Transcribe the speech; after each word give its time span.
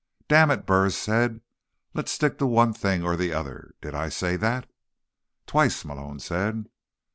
"Damn 0.27 0.49
it," 0.49 0.65
Burris 0.65 0.97
said. 0.97 1.41
"Let's 1.93 2.11
stick 2.11 2.39
to 2.39 2.47
one 2.47 2.73
thing 2.73 3.03
or 3.03 3.15
the 3.15 3.33
other. 3.33 3.75
Did 3.81 3.93
I 3.93 4.09
say 4.09 4.35
that?" 4.35 4.67
"Twice," 5.45 5.85
Malone 5.85 6.17
said. 6.19 6.67